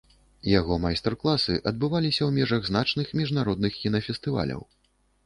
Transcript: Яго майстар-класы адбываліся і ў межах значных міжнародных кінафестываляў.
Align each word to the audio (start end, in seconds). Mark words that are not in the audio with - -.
Яго 0.59 0.77
майстар-класы 0.85 1.57
адбываліся 1.71 2.19
і 2.21 2.25
ў 2.29 2.37
межах 2.37 2.65
значных 2.71 3.13
міжнародных 3.21 3.77
кінафестываляў. 3.85 4.65